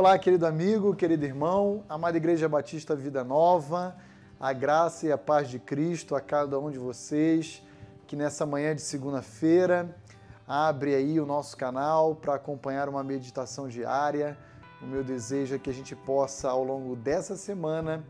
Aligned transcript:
Olá, 0.00 0.16
querido 0.16 0.46
amigo, 0.46 0.94
querido 0.94 1.24
irmão, 1.24 1.82
amada 1.88 2.16
Igreja 2.16 2.48
Batista 2.48 2.94
Vida 2.94 3.24
Nova, 3.24 3.96
a 4.38 4.52
graça 4.52 5.08
e 5.08 5.10
a 5.10 5.18
paz 5.18 5.48
de 5.48 5.58
Cristo 5.58 6.14
a 6.14 6.20
cada 6.20 6.56
um 6.56 6.70
de 6.70 6.78
vocês 6.78 7.64
que 8.06 8.14
nessa 8.14 8.46
manhã 8.46 8.76
de 8.76 8.80
segunda-feira 8.80 9.92
abre 10.46 10.94
aí 10.94 11.18
o 11.18 11.26
nosso 11.26 11.56
canal 11.56 12.14
para 12.14 12.34
acompanhar 12.34 12.88
uma 12.88 13.02
meditação 13.02 13.66
diária. 13.66 14.38
O 14.80 14.86
meu 14.86 15.02
desejo 15.02 15.56
é 15.56 15.58
que 15.58 15.68
a 15.68 15.74
gente 15.74 15.96
possa, 15.96 16.48
ao 16.48 16.62
longo 16.62 16.94
dessa 16.94 17.34
semana, 17.34 18.04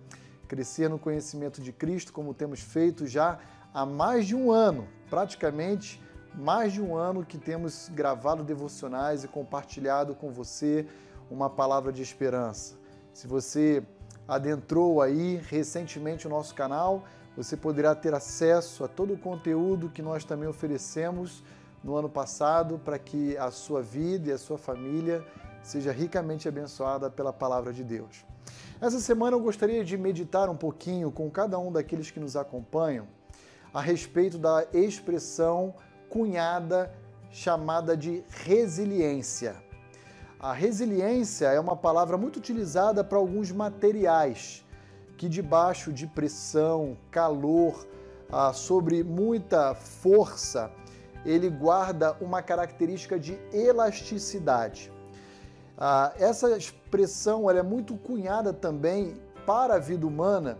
crescer 0.46 0.90
no 0.90 0.98
conhecimento 0.98 1.62
de 1.62 1.72
Cristo, 1.72 2.12
como 2.12 2.34
temos 2.34 2.60
feito 2.60 3.06
já 3.06 3.38
há 3.72 3.86
mais 3.86 4.26
de 4.26 4.36
um 4.36 4.52
ano, 4.52 4.86
praticamente 5.08 6.02
mais 6.34 6.74
de 6.74 6.82
um 6.82 6.94
ano 6.94 7.24
que 7.24 7.38
temos 7.38 7.88
gravado 7.88 8.44
devocionais 8.44 9.24
e 9.24 9.28
compartilhado 9.28 10.14
com 10.14 10.30
você 10.30 10.86
uma 11.30 11.50
palavra 11.50 11.92
de 11.92 12.02
esperança. 12.02 12.76
Se 13.12 13.26
você 13.26 13.82
adentrou 14.26 15.00
aí 15.00 15.40
recentemente 15.48 16.26
o 16.26 16.30
nosso 16.30 16.54
canal, 16.54 17.04
você 17.36 17.56
poderá 17.56 17.94
ter 17.94 18.14
acesso 18.14 18.84
a 18.84 18.88
todo 18.88 19.14
o 19.14 19.18
conteúdo 19.18 19.88
que 19.88 20.02
nós 20.02 20.24
também 20.24 20.48
oferecemos 20.48 21.42
no 21.82 21.96
ano 21.96 22.08
passado 22.08 22.78
para 22.78 22.98
que 22.98 23.36
a 23.36 23.50
sua 23.50 23.80
vida 23.80 24.28
e 24.28 24.32
a 24.32 24.38
sua 24.38 24.58
família 24.58 25.24
seja 25.62 25.92
ricamente 25.92 26.48
abençoada 26.48 27.10
pela 27.10 27.32
palavra 27.32 27.72
de 27.72 27.84
Deus. 27.84 28.24
Essa 28.80 29.00
semana 29.00 29.36
eu 29.36 29.40
gostaria 29.40 29.84
de 29.84 29.96
meditar 29.96 30.48
um 30.48 30.56
pouquinho 30.56 31.10
com 31.10 31.30
cada 31.30 31.58
um 31.58 31.70
daqueles 31.70 32.10
que 32.10 32.20
nos 32.20 32.36
acompanham 32.36 33.06
a 33.72 33.80
respeito 33.80 34.38
da 34.38 34.66
expressão 34.72 35.74
cunhada 36.08 36.92
chamada 37.30 37.96
de 37.96 38.24
resiliência. 38.28 39.67
A 40.40 40.52
resiliência 40.52 41.46
é 41.46 41.58
uma 41.58 41.74
palavra 41.74 42.16
muito 42.16 42.36
utilizada 42.36 43.02
para 43.02 43.18
alguns 43.18 43.50
materiais 43.50 44.64
que, 45.16 45.28
debaixo 45.28 45.92
de 45.92 46.06
pressão, 46.06 46.96
calor, 47.10 47.84
ah, 48.30 48.52
sobre 48.52 49.02
muita 49.02 49.74
força, 49.74 50.70
ele 51.24 51.50
guarda 51.50 52.16
uma 52.20 52.40
característica 52.40 53.18
de 53.18 53.36
elasticidade. 53.52 54.92
Ah, 55.76 56.12
essa 56.16 56.56
expressão 56.56 57.50
é 57.50 57.60
muito 57.60 57.96
cunhada 57.96 58.52
também 58.52 59.16
para 59.44 59.74
a 59.74 59.78
vida 59.80 60.06
humana 60.06 60.56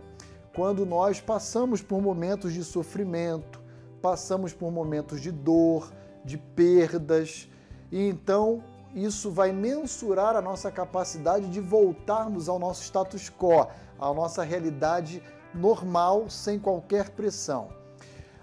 quando 0.53 0.85
nós 0.85 1.21
passamos 1.21 1.81
por 1.81 2.01
momentos 2.01 2.51
de 2.51 2.65
sofrimento, 2.65 3.61
passamos 4.01 4.51
por 4.51 4.73
momentos 4.73 5.21
de 5.21 5.31
dor, 5.31 5.89
de 6.25 6.37
perdas, 6.37 7.47
e 7.89 8.09
então 8.09 8.61
isso 8.93 9.29
vai 9.31 9.51
mensurar 9.51 10.35
a 10.35 10.41
nossa 10.41 10.71
capacidade 10.71 11.47
de 11.49 11.59
voltarmos 11.59 12.49
ao 12.49 12.57
nosso 12.57 12.83
status 12.83 13.29
quo, 13.29 13.67
à 13.99 14.13
nossa 14.13 14.43
realidade 14.43 15.21
normal, 15.53 16.29
sem 16.29 16.59
qualquer 16.59 17.09
pressão. 17.09 17.69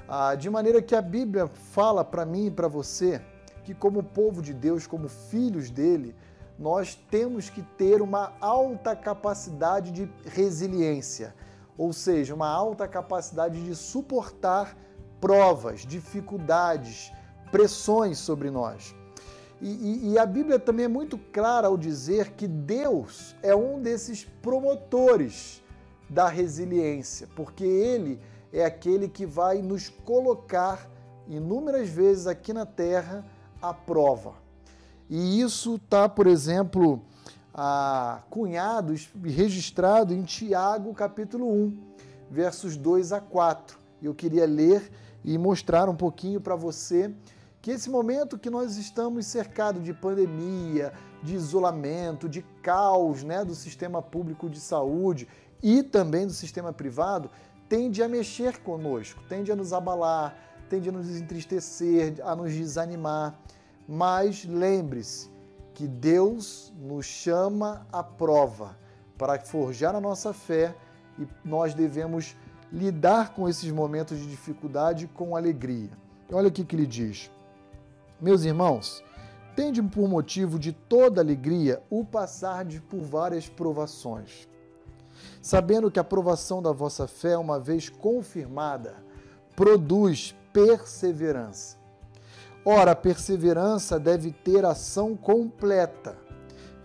Ah, 0.08 0.34
de 0.34 0.48
maneira 0.48 0.80
que 0.80 0.94
a 0.94 1.02
Bíblia 1.02 1.48
fala 1.48 2.04
para 2.04 2.24
mim 2.24 2.46
e 2.46 2.50
para 2.50 2.68
você 2.68 3.20
que, 3.64 3.74
como 3.74 4.02
povo 4.02 4.40
de 4.40 4.54
Deus, 4.54 4.86
como 4.86 5.08
filhos 5.08 5.68
dele, 5.68 6.14
nós 6.56 6.94
temos 7.10 7.50
que 7.50 7.62
ter 7.62 8.00
uma 8.00 8.32
alta 8.40 8.94
capacidade 8.94 9.90
de 9.90 10.08
resiliência, 10.24 11.34
ou 11.76 11.92
seja, 11.92 12.34
uma 12.34 12.48
alta 12.48 12.86
capacidade 12.86 13.62
de 13.62 13.74
suportar 13.74 14.76
provas, 15.20 15.80
dificuldades, 15.80 17.12
pressões 17.50 18.18
sobre 18.18 18.50
nós. 18.50 18.94
E, 19.60 19.68
e, 19.68 20.12
e, 20.12 20.18
a 20.18 20.26
Bíblia 20.26 20.58
também 20.58 20.84
é 20.84 20.88
muito 20.88 21.16
clara 21.16 21.68
ao 21.68 21.78
dizer 21.78 22.32
que 22.32 22.46
Deus 22.46 23.34
é 23.42 23.54
um 23.54 23.80
desses 23.80 24.24
promotores 24.42 25.62
da 26.10 26.28
resiliência, 26.28 27.26
porque 27.34 27.64
Ele 27.64 28.20
é 28.52 28.64
aquele 28.64 29.08
que 29.08 29.24
vai 29.24 29.62
nos 29.62 29.88
colocar 29.88 30.88
inúmeras 31.26 31.88
vezes 31.88 32.26
aqui 32.26 32.52
na 32.52 32.66
terra 32.66 33.24
à 33.60 33.72
prova. 33.72 34.34
E 35.08 35.40
isso 35.40 35.76
está, 35.76 36.08
por 36.08 36.26
exemplo, 36.26 37.00
cunhado 38.28 38.94
e 38.94 39.30
registrado 39.30 40.12
em 40.12 40.22
Tiago 40.22 40.92
capítulo 40.92 41.50
1, 41.50 41.78
versos 42.30 42.76
2 42.76 43.12
a 43.12 43.20
4. 43.20 43.78
Eu 44.02 44.14
queria 44.14 44.46
ler 44.46 44.90
e 45.24 45.38
mostrar 45.38 45.88
um 45.88 45.96
pouquinho 45.96 46.40
para 46.40 46.54
você 46.54 47.12
que 47.66 47.72
esse 47.72 47.90
momento 47.90 48.38
que 48.38 48.48
nós 48.48 48.76
estamos 48.76 49.26
cercados 49.26 49.82
de 49.82 49.92
pandemia, 49.92 50.92
de 51.20 51.34
isolamento, 51.34 52.28
de 52.28 52.40
caos 52.62 53.24
né, 53.24 53.44
do 53.44 53.56
sistema 53.56 54.00
público 54.00 54.48
de 54.48 54.60
saúde 54.60 55.26
e 55.60 55.82
também 55.82 56.28
do 56.28 56.32
sistema 56.32 56.72
privado, 56.72 57.28
tende 57.68 58.04
a 58.04 58.08
mexer 58.08 58.58
conosco, 58.58 59.20
tende 59.28 59.50
a 59.50 59.56
nos 59.56 59.72
abalar, 59.72 60.38
tende 60.70 60.90
a 60.90 60.92
nos 60.92 61.10
entristecer, 61.10 62.14
a 62.22 62.36
nos 62.36 62.52
desanimar. 62.52 63.36
Mas 63.88 64.44
lembre-se 64.44 65.28
que 65.74 65.88
Deus 65.88 66.72
nos 66.78 67.04
chama 67.04 67.84
à 67.92 68.00
prova 68.00 68.78
para 69.18 69.40
forjar 69.40 69.92
a 69.92 70.00
nossa 70.00 70.32
fé 70.32 70.72
e 71.18 71.26
nós 71.44 71.74
devemos 71.74 72.36
lidar 72.72 73.34
com 73.34 73.48
esses 73.48 73.72
momentos 73.72 74.16
de 74.18 74.30
dificuldade 74.30 75.08
com 75.08 75.34
alegria. 75.34 75.90
Olha 76.30 76.46
o 76.46 76.52
que 76.52 76.64
ele 76.76 76.86
diz. 76.86 77.28
Meus 78.18 78.44
irmãos, 78.44 79.04
tende 79.54 79.82
por 79.82 80.08
motivo 80.08 80.58
de 80.58 80.72
toda 80.72 81.20
alegria 81.20 81.82
o 81.90 82.02
passar 82.02 82.64
de 82.64 82.80
por 82.80 83.00
várias 83.00 83.46
provações, 83.46 84.48
sabendo 85.42 85.90
que 85.90 86.00
a 86.00 86.04
provação 86.04 86.62
da 86.62 86.72
vossa 86.72 87.06
fé, 87.06 87.36
uma 87.36 87.60
vez 87.60 87.90
confirmada, 87.90 88.94
produz 89.54 90.34
perseverança. 90.50 91.76
Ora, 92.64 92.92
a 92.92 92.96
perseverança 92.96 94.00
deve 94.00 94.32
ter 94.32 94.64
ação 94.64 95.14
completa, 95.14 96.16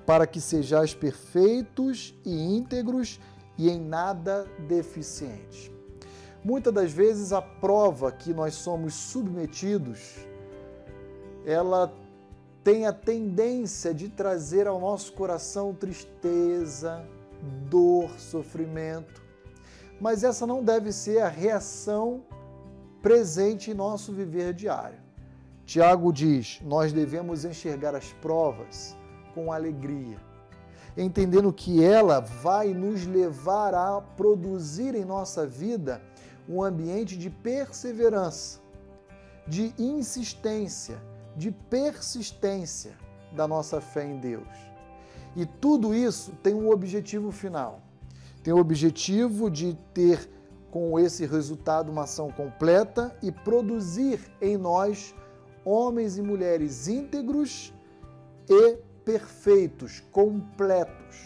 para 0.06 0.28
que 0.28 0.42
sejais 0.42 0.94
perfeitos 0.94 2.14
e 2.26 2.36
íntegros 2.36 3.22
e 3.58 3.70
em 3.70 3.80
nada 3.80 4.46
deficientes. 4.68 5.72
Muitas 6.44 6.74
das 6.74 6.92
vezes 6.92 7.32
a 7.32 7.42
prova 7.42 8.12
que 8.12 8.34
nós 8.34 8.56
somos 8.56 8.94
submetidos 8.94 10.30
ela 11.46 11.94
tem 12.64 12.86
a 12.86 12.94
tendência 12.94 13.94
de 13.94 14.10
trazer 14.10 14.68
ao 14.68 14.80
nosso 14.80 15.14
coração 15.14 15.74
tristeza, 15.74 17.04
dor, 17.70 18.10
sofrimento. 18.20 19.22
Mas 20.00 20.24
essa 20.24 20.46
não 20.46 20.64
deve 20.64 20.92
ser 20.92 21.20
a 21.20 21.28
reação 21.28 22.24
presente 23.02 23.72
em 23.72 23.74
nosso 23.74 24.14
viver 24.14 24.54
diário. 24.54 25.00
Tiago 25.66 26.12
diz: 26.12 26.60
nós 26.64 26.92
devemos 26.92 27.46
enxergar 27.46 27.96
as 27.96 28.12
provas 28.14 28.96
com 29.34 29.52
alegria, 29.52 30.18
entendendo 30.98 31.52
que 31.54 31.84
ela 31.84 32.20
vai 32.20 32.74
nos 32.74 33.06
levar 33.06 33.74
a 33.74 34.02
produzir 34.02 34.96
em 34.96 35.06
nossa 35.06 35.48
vida 35.48 36.02
um 36.48 36.62
ambiente 36.62 37.18
de 37.18 37.30
perseverança, 37.30 38.60
de 39.48 39.74
insistência, 39.80 41.02
de 41.36 41.52
persistência 41.52 42.94
da 43.32 43.48
nossa 43.48 43.80
fé 43.80 44.06
em 44.06 44.20
Deus. 44.20 44.48
E 45.36 45.46
tudo 45.46 45.96
isso 45.96 46.34
tem 46.44 46.54
um 46.54 46.70
objetivo 46.70 47.32
final. 47.32 47.82
Tem 48.44 48.54
o 48.54 48.58
objetivo 48.58 49.50
de 49.50 49.74
ter 49.94 50.30
com 50.70 51.00
esse 51.00 51.26
resultado 51.26 51.92
uma 51.92 52.04
ação 52.04 52.32
completa 52.32 53.16
e 53.22 53.32
produzir 53.32 54.20
em 54.42 54.58
nós 54.58 55.14
homens 55.64 56.18
e 56.18 56.22
mulheres 56.22 56.88
íntegros 56.88 57.74
e 58.50 58.78
perfeitos, 59.06 60.02
completos, 60.12 61.18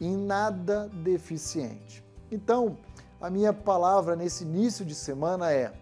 em 0.00 0.16
nada 0.16 0.88
deficiente. 1.02 2.04
Então, 2.30 2.76
a 3.20 3.30
minha 3.30 3.52
palavra 3.52 4.16
nesse 4.16 4.44
início 4.44 4.84
de 4.84 4.94
semana 4.94 5.52
é: 5.52 5.72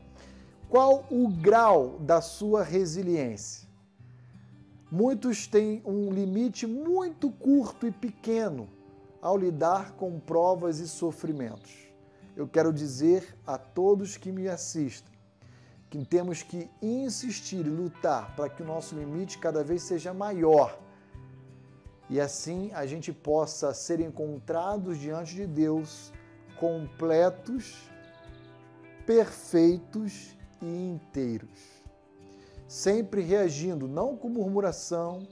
qual 0.71 1.05
o 1.11 1.27
grau 1.27 1.99
da 1.99 2.21
sua 2.21 2.63
resiliência? 2.63 3.69
Muitos 4.91 5.49
têm 5.49 5.83
um 5.85 6.13
limite 6.13 6.65
muito 6.65 7.29
curto 7.29 7.89
e 7.89 7.91
pequeno 7.91 8.69
ao 9.21 9.37
lidar 9.37 9.93
com 9.93 10.21
provas 10.21 10.79
e 10.79 10.87
sofrimentos. 10.87 11.73
Eu 12.37 12.47
quero 12.47 12.73
dizer 12.73 13.37
a 13.45 13.59
todos 13.59 14.17
que 14.17 14.31
me 14.31 14.49
assistem 14.49 15.13
que 15.91 16.05
temos 16.05 16.45
que 16.45 16.71
insistir 16.81 17.67
e 17.67 17.69
lutar 17.69 18.37
para 18.37 18.49
que 18.49 18.63
o 18.63 18.65
nosso 18.65 18.95
limite 18.95 19.39
cada 19.39 19.65
vez 19.65 19.83
seja 19.83 20.15
maior 20.15 20.79
e 22.09 22.21
assim 22.21 22.71
a 22.73 22.87
gente 22.87 23.13
possa 23.13 23.75
ser 23.75 23.99
encontrados 23.99 24.99
diante 24.99 25.35
de 25.35 25.47
Deus 25.49 26.13
completos, 26.61 27.91
perfeitos 29.05 30.37
e 30.63 30.67
inteiros, 30.67 31.83
sempre 32.67 33.23
reagindo 33.23 33.89
não 33.89 34.17
com 34.17 34.29
murmuração, 34.29 35.27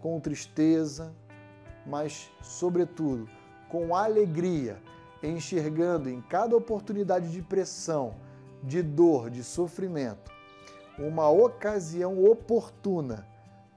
com 0.00 0.18
tristeza, 0.20 1.12
mas, 1.86 2.30
sobretudo, 2.42 3.28
com 3.68 3.94
alegria, 3.94 4.80
enxergando 5.22 6.08
em 6.08 6.20
cada 6.20 6.56
oportunidade 6.56 7.30
de 7.30 7.42
pressão, 7.42 8.14
de 8.62 8.82
dor, 8.82 9.30
de 9.30 9.42
sofrimento, 9.42 10.30
uma 10.98 11.30
ocasião 11.30 12.22
oportuna 12.24 13.26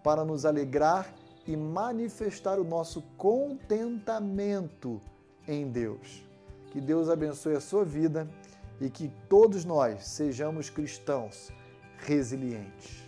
para 0.04 0.24
nos 0.24 0.46
alegrar 0.46 1.14
e 1.48 1.56
manifestar 1.56 2.60
o 2.60 2.64
nosso 2.64 3.02
contentamento 3.18 5.00
em 5.48 5.68
Deus. 5.70 6.24
Que 6.72 6.82
Deus 6.82 7.10
abençoe 7.10 7.56
a 7.56 7.62
sua 7.62 7.86
vida 7.86 8.28
e 8.80 8.90
que 8.90 9.12
todos 9.30 9.64
nós 9.64 10.06
sejamos 10.06 10.70
cristãos 10.70 11.52
resilientes. 11.98 13.05